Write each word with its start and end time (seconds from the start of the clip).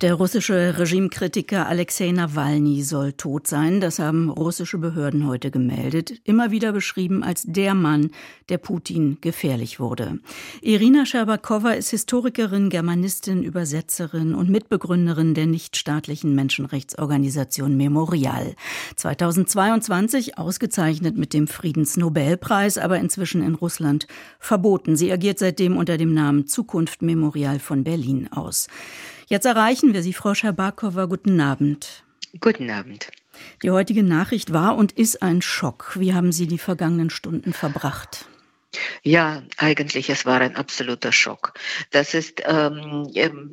der 0.00 0.14
russische 0.14 0.78
Regimekritiker 0.78 1.66
Alexei 1.66 2.10
Nawalny 2.10 2.82
soll 2.82 3.12
tot 3.12 3.46
sein. 3.46 3.82
Das 3.82 3.98
haben 3.98 4.30
russische 4.30 4.78
Behörden 4.78 5.26
heute 5.26 5.50
gemeldet. 5.50 6.20
Immer 6.24 6.50
wieder 6.50 6.72
beschrieben 6.72 7.22
als 7.22 7.42
der 7.46 7.74
Mann, 7.74 8.10
der 8.48 8.56
Putin 8.56 9.18
gefährlich 9.20 9.78
wurde. 9.78 10.18
Irina 10.62 11.04
Scherbakowa 11.04 11.72
ist 11.72 11.90
Historikerin, 11.90 12.70
Germanistin, 12.70 13.42
Übersetzerin 13.42 14.34
und 14.34 14.48
Mitbegründerin 14.48 15.34
der 15.34 15.46
nichtstaatlichen 15.46 16.34
Menschenrechtsorganisation 16.34 17.76
Memorial. 17.76 18.54
2022 18.96 20.38
ausgezeichnet 20.38 21.18
mit 21.18 21.34
dem 21.34 21.46
Friedensnobelpreis, 21.46 22.78
aber 22.78 22.98
inzwischen 22.98 23.42
in 23.42 23.54
Russland 23.54 24.06
verboten. 24.38 24.96
Sie 24.96 25.12
agiert 25.12 25.38
seitdem 25.38 25.76
unter 25.76 25.98
dem 25.98 26.14
Namen 26.14 26.46
Zukunft 26.46 27.02
Memorial 27.02 27.58
von 27.58 27.84
Berlin 27.84 28.28
aus. 28.32 28.68
Jetzt 29.30 29.46
erreichen 29.46 29.94
wir 29.94 30.02
Sie, 30.02 30.12
Frau 30.12 30.34
Schabakowa. 30.34 31.06
Guten 31.06 31.40
Abend. 31.40 32.02
Guten 32.40 32.68
Abend. 32.68 33.12
Die 33.62 33.70
heutige 33.70 34.02
Nachricht 34.02 34.52
war 34.52 34.74
und 34.74 34.90
ist 34.90 35.22
ein 35.22 35.40
Schock. 35.40 35.92
Wie 35.94 36.12
haben 36.14 36.32
Sie 36.32 36.48
die 36.48 36.58
vergangenen 36.58 37.10
Stunden 37.10 37.52
verbracht? 37.52 38.26
Ja, 39.04 39.44
eigentlich, 39.56 40.10
es 40.10 40.26
war 40.26 40.40
ein 40.40 40.56
absoluter 40.56 41.12
Schock. 41.12 41.54
Das 41.92 42.12
ist 42.12 42.42
ähm, 42.44 43.08
ähm 43.14 43.52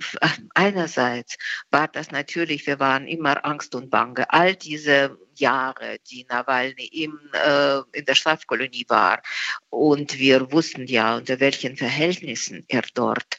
einerseits 0.55 1.37
war 1.69 1.87
das 1.87 2.09
natürlich, 2.09 2.65
wir 2.65 2.79
waren 2.79 3.05
immer 3.05 3.45
Angst 3.45 3.75
und 3.75 3.91
Bange. 3.91 4.33
All 4.33 4.55
diese 4.55 5.19
Jahre, 5.39 5.97
die 6.09 6.25
Nawalny 6.29 6.85
im, 6.85 7.19
äh, 7.33 7.79
in 7.93 8.05
der 8.05 8.15
Strafkolonie 8.15 8.85
war. 8.87 9.21
Und 9.69 10.17
wir 10.17 10.51
wussten 10.51 10.87
ja, 10.87 11.17
unter 11.17 11.39
welchen 11.39 11.77
Verhältnissen 11.77 12.65
er 12.67 12.83
dort 12.93 13.37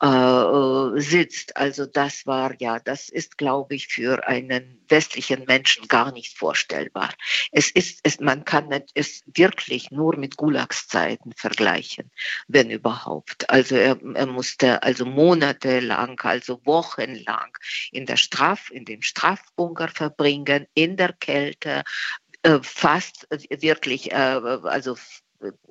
äh, 0.00 1.00
sitzt. 1.00 1.56
Also 1.56 1.86
das 1.86 2.26
war 2.26 2.54
ja, 2.60 2.78
das 2.78 3.08
ist, 3.08 3.38
glaube 3.38 3.74
ich, 3.74 3.88
für 3.88 4.26
einen 4.26 4.84
westlichen 4.88 5.44
Menschen 5.46 5.88
gar 5.88 6.12
nicht 6.12 6.36
vorstellbar. 6.36 7.10
Es 7.52 7.70
ist, 7.70 8.00
es, 8.02 8.20
man 8.20 8.44
kann 8.44 8.70
es 8.94 9.22
wirklich 9.26 9.90
nur 9.90 10.16
mit 10.16 10.36
Gulagszeiten 10.36 11.32
vergleichen, 11.36 12.10
wenn 12.48 12.70
überhaupt. 12.70 13.48
Also 13.50 13.76
er, 13.76 13.98
er 14.14 14.26
musste 14.26 14.82
also 14.82 15.04
monatelang, 15.04 16.18
also 16.20 16.60
wochenlang 16.64 17.56
in 17.90 18.06
der 18.06 18.16
Straf, 18.16 18.70
in 18.70 18.84
dem 18.84 19.02
Strafbunker 19.02 19.88
verbringen, 19.88 20.66
in 20.74 20.96
der 20.96 21.12
Kälte 21.12 21.39
Kälte, 21.40 21.82
äh, 22.42 22.58
fast 22.62 23.26
wirklich, 23.30 24.12
äh, 24.12 24.14
also 24.14 24.96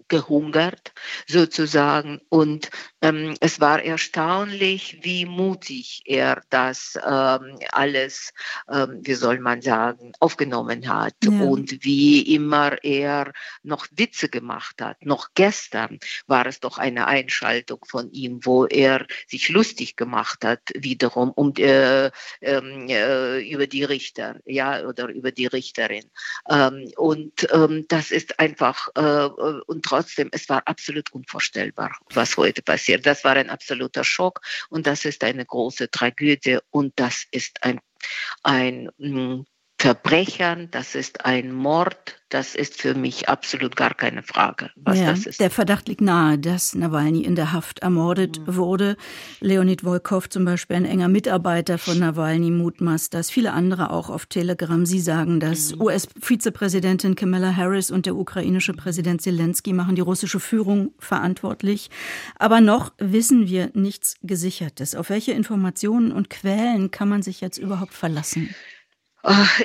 gehungert 0.07 0.93
sozusagen. 1.27 2.21
Und 2.29 2.69
es 3.01 3.61
war 3.61 3.81
erstaunlich, 3.81 4.99
wie 5.01 5.25
mutig 5.25 6.01
er 6.03 6.41
das 6.49 6.99
ähm, 7.01 7.57
alles, 7.71 8.33
ähm, 8.69 8.99
wie 9.03 9.13
soll 9.13 9.39
man 9.39 9.61
sagen, 9.61 10.11
aufgenommen 10.19 10.87
hat 10.89 11.13
ja. 11.23 11.29
und 11.29 11.83
wie 11.85 12.35
immer 12.35 12.83
er 12.83 13.31
noch 13.63 13.87
Witze 13.95 14.27
gemacht 14.27 14.81
hat. 14.81 15.05
Noch 15.05 15.29
gestern 15.33 15.99
war 16.27 16.45
es 16.45 16.59
doch 16.59 16.77
eine 16.77 17.07
Einschaltung 17.07 17.79
von 17.87 18.11
ihm, 18.11 18.41
wo 18.43 18.65
er 18.65 19.05
sich 19.27 19.47
lustig 19.47 19.95
gemacht 19.95 20.43
hat, 20.43 20.61
wiederum 20.75 21.31
um, 21.31 21.53
äh, 21.55 22.11
ähm, 22.41 22.89
äh, 22.89 23.39
über 23.49 23.67
die 23.67 23.85
Richter, 23.85 24.41
ja, 24.45 24.85
oder 24.85 25.07
über 25.07 25.31
die 25.31 25.47
Richterin. 25.47 26.03
Ähm, 26.49 26.91
und 26.97 27.47
ähm, 27.53 27.85
das 27.87 28.11
ist 28.11 28.39
einfach, 28.41 28.89
äh, 28.95 29.29
und 29.67 29.85
trotzdem, 29.85 30.27
es 30.33 30.49
war 30.49 30.63
absolut 30.67 31.13
unvorstellbar, 31.13 31.97
was 32.13 32.35
heute 32.35 32.61
passiert. 32.61 32.88
Das 32.97 33.23
war 33.23 33.35
ein 33.35 33.49
absoluter 33.49 34.03
Schock 34.03 34.41
und 34.69 34.87
das 34.87 35.05
ist 35.05 35.23
eine 35.23 35.45
große 35.45 35.89
Tragödie 35.91 36.59
und 36.69 36.99
das 36.99 37.25
ist 37.31 37.63
ein, 37.63 37.79
ein 38.43 38.89
mm, 38.97 39.41
Verbrechern, 39.81 40.67
das 40.71 40.93
ist 40.93 41.23
ein 41.25 41.53
Mord, 41.53 42.19
das 42.27 42.53
ist 42.53 42.81
für 42.81 42.95
mich 42.95 43.29
absolut 43.29 43.77
gar 43.77 43.93
keine 43.93 44.23
Frage, 44.23 44.71
was 44.75 44.99
ja, 44.99 45.05
das 45.05 45.25
ist. 45.25 45.39
Der 45.39 45.49
Verdacht 45.49 45.87
liegt 45.87 46.01
nahe, 46.01 46.37
dass 46.37 46.75
Nawalny 46.75 47.23
in 47.23 47.35
der 47.35 47.53
Haft 47.53 47.79
ermordet 47.79 48.39
mhm. 48.39 48.55
wurde. 48.57 48.97
Leonid 49.39 49.83
Volkov 49.83 50.29
zum 50.29 50.43
Beispiel, 50.43 50.75
ein 50.75 50.85
enger 50.85 51.07
Mitarbeiter 51.07 51.77
von 51.77 51.97
Nawalny, 51.97 52.51
mutmaßt 52.51 53.13
das. 53.13 53.29
Viele 53.29 53.53
andere 53.53 53.91
auch 53.91 54.09
auf 54.09 54.25
Telegram. 54.25 54.85
Sie 54.85 54.99
sagen 54.99 55.39
dass 55.39 55.73
Mhm. 55.73 55.81
US-Vizepräsidentin 55.81 57.15
Kamala 57.15 57.55
Harris 57.55 57.89
und 57.89 58.05
der 58.05 58.17
ukrainische 58.17 58.73
Präsident 58.73 59.21
Zelensky 59.21 59.71
machen 59.71 59.95
die 59.95 60.01
russische 60.01 60.41
Führung 60.41 60.93
verantwortlich. 60.99 61.89
Aber 62.35 62.59
noch 62.59 62.91
wissen 62.97 63.47
wir 63.47 63.71
nichts 63.75 64.15
Gesichertes. 64.23 64.93
Auf 64.93 65.09
welche 65.09 65.31
Informationen 65.31 66.11
und 66.11 66.29
Quellen 66.29 66.91
kann 66.91 67.07
man 67.07 67.21
sich 67.21 67.39
jetzt 67.39 67.57
überhaupt 67.57 67.93
verlassen? 67.93 68.53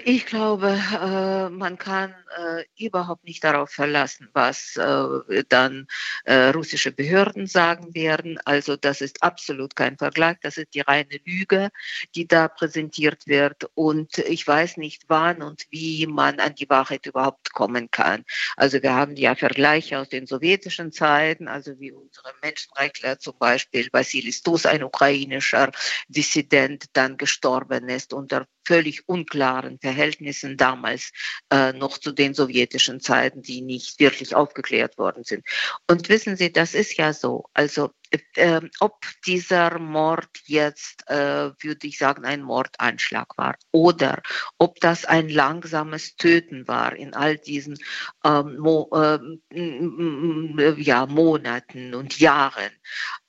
Ich 0.04 0.26
glaube, 0.26 0.80
äh, 1.00 1.48
man 1.48 1.78
kann 1.78 2.12
äh, 2.36 2.64
überhaupt 2.76 3.24
nicht 3.24 3.44
darauf 3.44 3.70
verlassen, 3.70 4.28
was 4.32 4.76
äh, 4.76 5.44
dann 5.48 5.86
russische 6.26 6.90
Behörden 6.90 7.46
sagen 7.46 7.94
werden. 7.94 8.38
Also 8.44 8.76
das 8.76 9.00
ist 9.00 9.22
absolut 9.22 9.76
kein 9.76 9.96
Vergleich. 9.96 10.38
Das 10.42 10.56
ist 10.56 10.74
die 10.74 10.80
reine 10.80 11.20
Lüge, 11.24 11.70
die 12.14 12.26
da 12.26 12.48
präsentiert 12.48 13.26
wird. 13.26 13.70
Und 13.74 14.18
ich 14.18 14.46
weiß 14.46 14.78
nicht, 14.78 15.04
wann 15.08 15.42
und 15.42 15.66
wie 15.70 16.06
man 16.06 16.40
an 16.40 16.54
die 16.54 16.68
Wahrheit 16.68 17.06
überhaupt 17.06 17.52
kommen 17.52 17.90
kann. 17.90 18.24
Also 18.56 18.82
wir 18.82 18.94
haben 18.94 19.16
ja 19.16 19.34
Vergleiche 19.34 19.98
aus 19.98 20.08
den 20.08 20.26
sowjetischen 20.26 20.92
Zeiten, 20.92 21.46
also 21.46 21.78
wie 21.78 21.92
unsere 21.92 22.32
Menschenrechtler 22.42 23.18
zum 23.18 23.36
Beispiel, 23.38 23.88
Vassilis 23.92 24.38
Stos, 24.38 24.66
ein 24.66 24.82
ukrainischer 24.82 25.70
Dissident, 26.08 26.86
dann 26.94 27.16
gestorben 27.18 27.88
ist 27.88 28.12
unter 28.12 28.46
völlig 28.64 29.08
unklaren 29.08 29.78
Verhältnissen 29.78 30.56
damals 30.56 31.12
äh, 31.50 31.72
noch 31.72 31.98
zu 31.98 32.12
den 32.12 32.34
sowjetischen 32.34 33.00
Zeiten, 33.00 33.42
die 33.42 33.60
nicht 33.60 34.00
wirklich 34.00 34.34
aufgeklärt 34.34 34.98
worden 34.98 35.24
sind. 35.24 35.44
Und 35.88 36.08
wissen 36.08 36.36
Sie, 36.36 36.52
das 36.52 36.74
ist 36.74 36.96
ja 36.96 37.12
so. 37.12 37.44
Also 37.54 37.90
äh, 38.36 38.60
ob 38.80 39.04
dieser 39.26 39.78
Mord 39.78 40.28
jetzt, 40.44 41.08
äh, 41.08 41.50
würde 41.58 41.86
ich 41.86 41.98
sagen, 41.98 42.24
ein 42.24 42.42
Mordanschlag 42.42 43.36
war 43.36 43.56
oder 43.72 44.22
ob 44.58 44.80
das 44.80 45.04
ein 45.04 45.28
langsames 45.28 46.16
Töten 46.16 46.68
war 46.68 46.94
in 46.94 47.14
all 47.14 47.38
diesen 47.38 47.78
ähm, 48.24 48.58
Mo 48.58 48.90
äh, 48.92 50.80
ja, 50.80 51.06
Monaten 51.06 51.94
und 51.94 52.18
Jahren. 52.18 52.70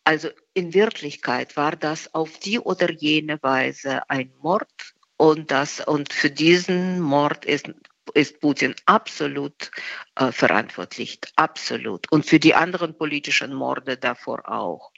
Also 0.03 0.29
in 0.53 0.73
Wirklichkeit 0.73 1.57
war 1.57 1.75
das 1.75 2.13
auf 2.13 2.37
die 2.37 2.59
oder 2.59 2.91
jene 2.91 3.41
Weise 3.41 4.07
ein 4.09 4.31
Mord 4.39 4.94
und, 5.17 5.51
das, 5.51 5.79
und 5.79 6.11
für 6.11 6.29
diesen 6.29 6.99
Mord 6.99 7.45
ist, 7.45 7.71
ist 8.13 8.39
Putin 8.39 8.75
absolut 8.85 9.71
äh, 10.15 10.31
verantwortlich, 10.31 11.19
absolut. 11.35 12.11
Und 12.11 12.25
für 12.25 12.39
die 12.39 12.55
anderen 12.55 12.97
politischen 12.97 13.53
Morde 13.53 13.97
davor 13.97 14.49
auch. 14.49 14.91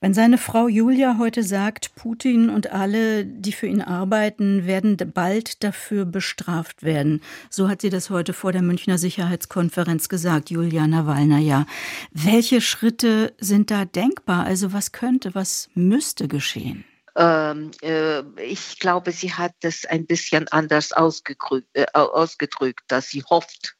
Wenn 0.00 0.14
seine 0.14 0.38
Frau 0.38 0.68
Julia 0.68 1.16
heute 1.18 1.42
sagt, 1.42 1.94
Putin 1.96 2.50
und 2.50 2.70
alle, 2.70 3.24
die 3.24 3.52
für 3.52 3.66
ihn 3.66 3.80
arbeiten, 3.80 4.66
werden 4.66 4.96
bald 5.12 5.64
dafür 5.64 6.04
bestraft 6.04 6.82
werden, 6.82 7.22
so 7.50 7.68
hat 7.68 7.80
sie 7.80 7.90
das 7.90 8.10
heute 8.10 8.32
vor 8.32 8.52
der 8.52 8.62
Münchner 8.62 8.98
Sicherheitskonferenz 8.98 10.08
gesagt, 10.08 10.50
Julia 10.50 10.86
Nawalna. 10.86 11.66
Welche 12.12 12.60
Schritte 12.60 13.34
sind 13.38 13.70
da 13.70 13.84
denkbar? 13.84 14.44
Also 14.44 14.72
was 14.72 14.92
könnte, 14.92 15.34
was 15.34 15.68
müsste 15.74 16.28
geschehen? 16.28 16.84
Ähm, 17.16 17.70
äh, 17.82 18.20
ich 18.42 18.78
glaube, 18.78 19.12
sie 19.12 19.32
hat 19.32 19.54
es 19.62 19.84
ein 19.86 20.06
bisschen 20.06 20.48
anders 20.48 20.92
ausgedrückt, 20.92 21.68
äh, 21.72 21.86
ausgedrückt, 21.92 22.84
dass 22.88 23.08
sie 23.08 23.22
hofft, 23.22 23.76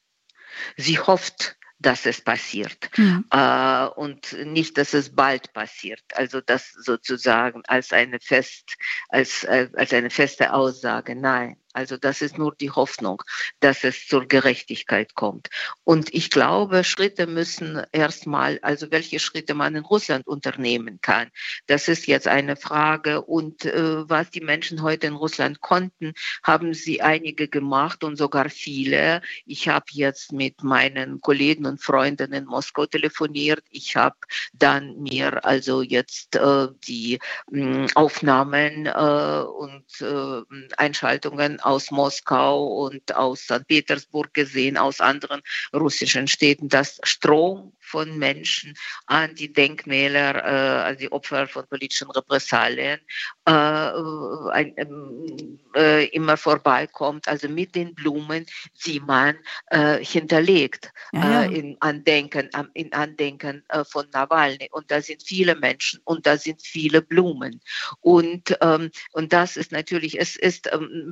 sie 0.75 0.99
hofft, 0.99 1.55
dass 1.79 2.07
es 2.07 2.21
passiert 2.21 2.89
mhm. 2.97 3.25
äh, 3.31 3.85
und 3.85 4.33
nicht, 4.45 4.77
dass 4.77 4.95
es 4.95 5.15
bald 5.15 5.53
passiert. 5.53 6.01
Also 6.15 6.41
das 6.41 6.71
sozusagen 6.71 7.61
als 7.67 7.93
eine 7.93 8.19
fest, 8.19 8.75
als, 9.09 9.45
als 9.45 9.93
eine 9.93 10.09
feste 10.09 10.53
Aussage. 10.53 11.15
Nein, 11.15 11.57
also 11.77 11.95
das 11.95 12.23
ist 12.23 12.39
nur 12.39 12.55
die 12.55 12.71
Hoffnung, 12.71 13.21
dass 13.59 13.83
es 13.83 14.07
zur 14.07 14.27
Gerechtigkeit 14.27 15.13
kommt. 15.13 15.49
Und 15.83 16.11
ich 16.11 16.31
glaube, 16.31 16.83
Schritte 16.83 17.27
müssen 17.27 17.83
erstmal, 17.91 18.57
also 18.63 18.89
welche 18.89 19.19
Schritte 19.19 19.53
man 19.53 19.75
in 19.75 19.85
Russland 19.85 20.25
unternehmen 20.25 20.97
kann, 21.03 21.29
das 21.67 21.87
ist 21.87 22.07
jetzt 22.07 22.27
eine 22.27 22.55
Frage. 22.55 23.21
Und 23.21 23.65
äh, 23.65 24.09
was 24.09 24.31
die 24.31 24.41
Menschen 24.41 24.81
heute 24.81 25.05
in 25.05 25.13
Russland 25.13 25.61
konnten, 25.61 26.13
haben 26.41 26.73
sie 26.73 27.03
einige 27.03 27.47
gemacht 27.47 28.03
und 28.03 28.15
sogar 28.15 28.49
viele. 28.49 29.21
Ich 29.45 29.67
habe 29.67 29.85
jetzt 29.91 30.31
mit 30.31 30.63
meinen 30.63 31.21
Kollegen 31.21 31.67
und 31.67 31.83
Freunden 31.83 32.33
in 32.33 32.45
Moskau 32.45 32.87
telefoniert. 32.87 33.63
Ich 33.69 33.95
habe 33.95 34.17
dann 34.53 34.97
mir 34.97 35.45
also 35.45 35.83
jetzt 35.83 36.35
äh, 36.37 36.69
die 36.87 37.19
mh, 37.51 37.89
Aufnahmen 37.93 38.87
äh, 38.87 39.43
und 39.45 39.85
äh, 40.01 40.41
Einschaltungen 40.75 41.59
aus 41.67 41.91
Moskau 41.91 42.85
und 42.85 43.13
aus 43.15 43.41
St. 43.41 43.67
Petersburg 43.67 44.33
gesehen, 44.33 44.77
aus 44.77 45.01
anderen 45.01 45.41
russischen 45.73 46.27
Städten, 46.27 46.69
dass 46.69 46.99
Strom 47.03 47.73
von 47.87 48.17
Menschen 48.17 48.73
an 49.05 49.33
die 49.35 49.51
Denkmäler, 49.51 50.35
äh, 50.35 50.89
an 50.89 50.97
die 50.97 51.11
Opfer 51.11 51.47
von 51.47 51.65
politischen 51.67 52.09
Repressalien 52.11 52.99
äh, 53.45 53.51
ein, 53.51 54.73
ähm, 54.77 55.59
äh, 55.75 56.05
immer 56.07 56.37
vorbeikommt, 56.37 57.27
also 57.27 57.47
mit 57.47 57.75
den 57.75 57.95
Blumen, 57.95 58.45
die 58.85 58.99
man 58.99 59.37
äh, 59.67 60.03
hinterlegt 60.03 60.91
ja, 61.13 61.19
ja. 61.19 61.43
Äh, 61.43 61.59
in 61.59 61.77
Andenken, 61.79 62.49
in 62.73 62.91
Andenken 62.93 63.63
äh, 63.69 63.83
von 63.85 64.05
Nawalny. 64.11 64.67
Und 64.71 64.91
da 64.91 65.01
sind 65.01 65.23
viele 65.23 65.55
Menschen 65.55 66.01
und 66.03 66.25
da 66.25 66.37
sind 66.37 66.61
viele 66.61 67.01
Blumen. 67.01 67.61
Und, 68.01 68.57
ähm, 68.61 68.91
und 69.13 69.33
das 69.33 69.57
ist 69.57 69.71
natürlich, 69.71 70.19
es 70.19 70.35
ist 70.35 70.69
ähm, 70.71 71.11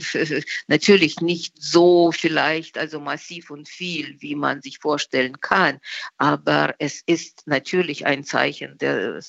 natürlich 0.67 1.21
nicht 1.21 1.53
so 1.61 2.11
vielleicht, 2.11 2.77
also 2.77 2.99
massiv 2.99 3.49
und 3.49 3.69
viel, 3.69 4.15
wie 4.19 4.35
man 4.35 4.61
sich 4.61 4.79
vorstellen 4.79 5.39
kann, 5.39 5.79
aber 6.17 6.75
es 6.79 7.01
ist 7.05 7.43
natürlich 7.45 8.05
ein 8.05 8.23
Zeichen 8.23 8.77
der, 8.77 9.21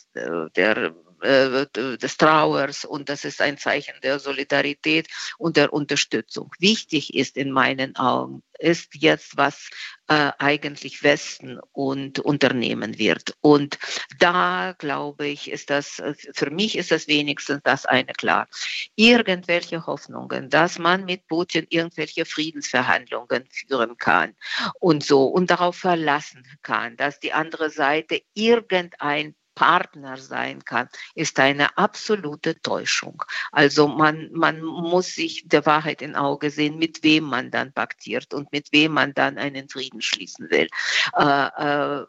der 0.57 0.95
äh, 1.23 1.67
des 1.73 2.17
Trauers 2.17 2.85
und 2.85 3.09
das 3.09 3.25
ist 3.25 3.41
ein 3.41 3.59
Zeichen 3.59 3.95
der 4.03 4.19
Solidarität 4.19 5.09
und 5.39 5.57
der 5.57 5.73
Unterstützung. 5.73 6.51
Wichtig 6.59 7.15
ist 7.15 7.37
in 7.37 7.51
meinen 7.51 7.97
Augen, 7.97 8.43
ist 8.59 8.95
jetzt, 8.95 9.37
was 9.37 9.71
äh, 10.09 10.33
eigentlich 10.39 11.03
Westen 11.03 11.59
und 11.73 12.19
unternehmen 12.21 12.99
wird. 12.99 13.37
Und 13.41 13.79
da 14.19 14.75
glaube 14.79 15.27
ich, 15.27 15.51
ist 15.51 15.71
das, 15.71 16.03
für 16.35 16.51
mich 16.51 16.77
ist 16.77 16.91
das 16.91 17.09
wenigstens 17.09 17.61
das 17.65 17.87
eine 17.87 18.13
klar. 18.13 18.49
Irgendwelche 18.95 19.87
Hoffnungen, 19.87 20.51
dass 20.51 20.79
man 20.79 21.05
mit 21.05 21.27
Putin 21.29 21.67
irgendwelche 21.69 22.25
Friedensverhandlungen 22.25 23.47
führen 23.51 23.97
kann 23.97 24.35
und 24.81 25.03
so 25.05 25.25
und 25.27 25.51
darauf 25.51 25.77
verlassen 25.77 26.45
kann, 26.63 26.97
dass 26.97 27.21
die 27.21 27.33
andere 27.33 27.71
Seite 27.71 28.23
irgendein 28.35 29.35
Partner 29.57 30.19
sein 30.19 30.65
kann, 30.65 30.89
ist 31.17 31.41
eine 31.41 31.77
absolute 31.77 32.61
Täuschung. 32.61 33.25
Also 33.51 33.89
man, 33.89 34.31
man 34.33 34.63
muss 34.63 35.15
sich 35.15 35.49
der 35.49 35.67
Wahrheit 35.67 36.03
in 36.03 36.15
Auge 36.15 36.51
sehen, 36.51 36.79
mit 36.79 37.03
wem 37.03 37.25
man 37.25 37.51
dann 37.51 37.73
paktiert 37.73 38.33
und 38.33 38.53
mit 38.53 38.69
wem 38.71 38.93
man 38.93 39.15
dann 39.15 39.39
einen 39.39 39.69
Frieden 39.69 40.01
schließen 40.01 40.49
will. 40.51 40.69
Äh, 41.17 41.49
äh, 41.59 42.03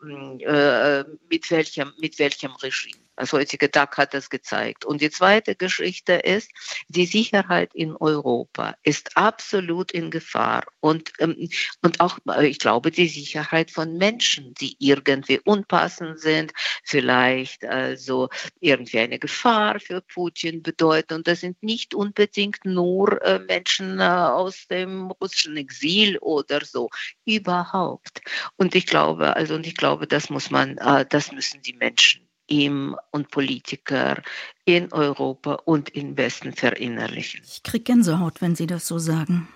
äh, 0.43 1.05
mit, 1.29 1.49
welchem, 1.49 1.93
mit 1.99 2.19
welchem 2.19 2.51
Regime. 2.51 3.07
Das 3.17 3.33
heutige 3.33 3.71
Tag 3.71 3.97
hat 3.97 4.13
das 4.13 4.29
gezeigt. 4.29 4.85
Und 4.85 5.01
die 5.01 5.09
zweite 5.09 5.55
Geschichte 5.55 6.13
ist, 6.13 6.51
die 6.87 7.07
Sicherheit 7.07 7.73
in 7.73 7.95
Europa 7.95 8.75
ist 8.83 9.17
absolut 9.17 9.91
in 9.91 10.11
Gefahr. 10.11 10.65
Und, 10.81 11.11
ähm, 11.17 11.49
und 11.81 11.99
auch, 11.99 12.19
ich 12.43 12.59
glaube, 12.59 12.91
die 12.91 13.07
Sicherheit 13.07 13.71
von 13.71 13.97
Menschen, 13.97 14.53
die 14.53 14.75
irgendwie 14.77 15.39
unpassend 15.39 16.19
sind, 16.19 16.53
vielleicht 16.83 17.36
also 17.61 18.29
irgendwie 18.59 18.99
eine 18.99 19.19
Gefahr 19.19 19.79
für 19.79 20.01
Putin 20.01 20.61
bedeuten. 20.63 21.15
Und 21.15 21.27
das 21.27 21.41
sind 21.41 21.61
nicht 21.61 21.93
unbedingt 21.93 22.63
nur 22.65 23.21
äh, 23.23 23.39
Menschen 23.39 23.99
äh, 23.99 24.03
aus 24.03 24.67
dem 24.67 25.11
russischen 25.11 25.57
Exil 25.57 26.17
oder 26.19 26.63
so. 26.63 26.89
Überhaupt. 27.25 28.21
Und 28.55 28.75
ich 28.75 28.85
glaube, 28.85 29.35
also, 29.35 29.55
und 29.55 29.67
ich 29.67 29.75
glaube, 29.75 30.07
das 30.07 30.29
muss 30.29 30.51
man, 30.51 30.77
äh, 30.77 31.05
das 31.09 31.31
müssen 31.31 31.61
die 31.61 31.73
Menschen 31.73 32.27
ihm 32.47 32.95
und 33.11 33.29
Politiker 33.29 34.21
in 34.65 34.91
Europa 34.93 35.53
und 35.65 35.89
im 35.89 36.17
Westen 36.17 36.53
verinnerlichen. 36.53 37.41
Ich 37.45 37.63
kriege 37.63 37.83
Gänsehaut, 37.83 38.41
wenn 38.41 38.55
Sie 38.55 38.67
das 38.67 38.87
so 38.87 38.99
sagen. 38.99 39.47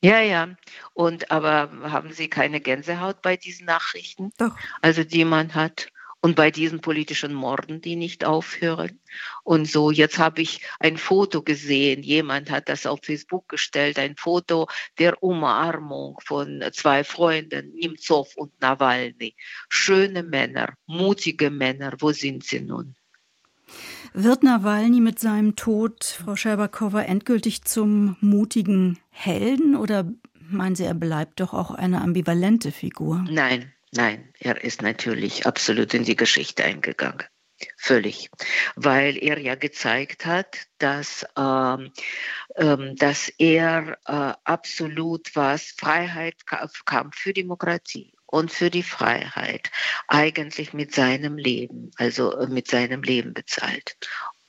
Ja, 0.00 0.20
ja. 0.20 0.48
Und 0.94 1.30
aber 1.30 1.70
haben 1.90 2.12
Sie 2.12 2.28
keine 2.28 2.60
Gänsehaut 2.60 3.20
bei 3.20 3.36
diesen 3.36 3.66
Nachrichten? 3.66 4.30
Doch. 4.38 4.56
Also 4.80 5.02
die 5.02 5.24
man 5.24 5.54
hat 5.54 5.88
und 6.20 6.34
bei 6.34 6.50
diesen 6.50 6.80
politischen 6.80 7.32
Morden, 7.32 7.80
die 7.80 7.96
nicht 7.96 8.24
aufhören. 8.24 8.98
Und 9.44 9.66
so, 9.66 9.90
jetzt 9.90 10.18
habe 10.18 10.42
ich 10.42 10.62
ein 10.80 10.96
Foto 10.96 11.42
gesehen, 11.42 12.02
jemand 12.02 12.50
hat 12.50 12.68
das 12.68 12.86
auf 12.86 13.00
Facebook 13.02 13.48
gestellt, 13.48 13.98
ein 13.98 14.16
Foto 14.16 14.66
der 14.98 15.22
Umarmung 15.22 16.18
von 16.24 16.62
zwei 16.72 17.04
Freunden, 17.04 17.72
Nimzov 17.74 18.36
und 18.36 18.52
Nawalny. 18.60 19.36
Schöne 19.68 20.22
Männer, 20.22 20.74
mutige 20.86 21.50
Männer, 21.50 21.94
wo 21.98 22.12
sind 22.12 22.44
sie 22.44 22.60
nun? 22.60 22.96
Wird 24.12 24.42
Nawalny 24.42 25.00
mit 25.00 25.18
seinem 25.18 25.54
Tod, 25.54 26.04
Frau 26.04 26.34
Scherbakowa, 26.34 27.02
endgültig 27.02 27.64
zum 27.64 28.16
mutigen 28.20 28.98
Helden 29.10 29.76
oder 29.76 30.10
meinen 30.50 30.74
Sie, 30.74 30.84
er 30.84 30.94
bleibt 30.94 31.40
doch 31.40 31.52
auch 31.52 31.70
eine 31.70 32.00
ambivalente 32.00 32.72
Figur? 32.72 33.24
Nein, 33.30 33.70
Nein, 33.92 34.32
er 34.38 34.62
ist 34.62 34.82
natürlich 34.82 35.46
absolut 35.46 35.94
in 35.94 36.04
die 36.04 36.16
Geschichte 36.16 36.64
eingegangen. 36.64 37.24
Völlig. 37.76 38.30
Weil 38.76 39.16
er 39.16 39.38
ja 39.38 39.56
gezeigt 39.56 40.26
hat, 40.26 40.66
dass, 40.78 41.26
ähm, 41.36 41.92
ähm, 42.56 42.94
dass 42.96 43.28
er 43.38 43.98
äh, 44.06 44.34
absolut 44.44 45.34
was 45.34 45.74
Freiheit, 45.76 46.46
Kampf 46.46 47.16
für 47.16 47.32
Demokratie 47.32 48.12
und 48.26 48.52
für 48.52 48.70
die 48.70 48.82
Freiheit 48.82 49.70
eigentlich 50.06 50.72
mit 50.72 50.94
seinem 50.94 51.36
Leben, 51.36 51.90
also 51.96 52.32
äh, 52.36 52.46
mit 52.46 52.68
seinem 52.68 53.02
Leben 53.02 53.32
bezahlt. 53.34 53.96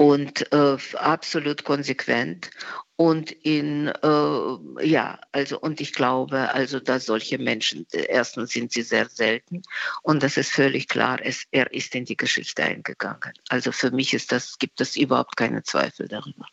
Und 0.02 0.50
äh, 0.54 0.78
absolut 0.94 1.66
konsequent 1.66 2.50
und 2.96 3.32
in, 3.32 3.88
äh, 3.88 4.86
ja, 4.86 5.20
also, 5.34 5.60
und 5.60 5.82
ich 5.82 5.94
glaube, 5.94 6.54
also, 6.54 6.80
dass 6.80 7.06
solche 7.06 7.38
Menschen, 7.38 7.86
erstens 7.92 8.52
sind 8.52 8.72
sie 8.72 8.82
sehr 8.82 9.10
selten 9.10 9.62
und 10.02 10.24
das 10.24 10.38
ist 10.38 10.52
völlig 10.52 10.88
klar, 10.88 11.20
es, 11.22 11.44
er 11.52 11.74
ist 11.74 11.96
in 11.96 12.06
die 12.06 12.16
Geschichte 12.16 12.64
eingegangen. 12.64 13.34
Also 13.50 13.72
für 13.74 13.92
mich 13.92 14.14
ist 14.14 14.32
das, 14.32 14.58
gibt 14.58 14.80
es 14.82 14.96
überhaupt 14.96 15.36
keine 15.36 15.64
Zweifel 15.64 16.08
darüber. 16.08 16.46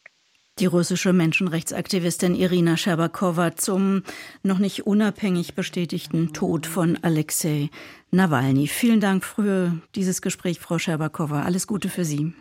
Die 0.58 0.66
russische 0.66 1.12
Menschenrechtsaktivistin 1.12 2.34
Irina 2.34 2.76
Scherbakowa 2.76 3.56
zum 3.56 4.04
noch 4.42 4.58
nicht 4.58 4.86
unabhängig 4.86 5.54
bestätigten 5.54 6.32
Tod 6.32 6.66
von 6.66 6.98
Alexei 7.02 7.70
Nawalny. 8.10 8.66
Vielen 8.66 9.00
Dank 9.00 9.24
für 9.24 9.76
dieses 9.94 10.22
Gespräch, 10.22 10.58
Frau 10.58 10.78
Scherbakowa. 10.78 11.42
Alles 11.42 11.66
Gute 11.66 11.88
für 11.88 12.04
Sie. 12.04 12.32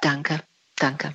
Danke, 0.00 0.40
danke. 0.74 1.14